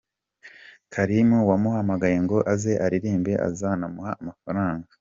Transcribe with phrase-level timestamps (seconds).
[0.93, 4.87] Karim wamuhamagaye ngo aze aririmbe azanamuha amafaranga.